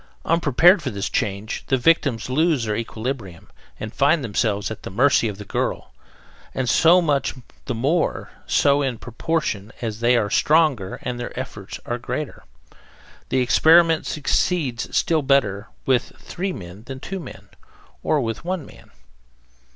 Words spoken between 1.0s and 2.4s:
change, the victims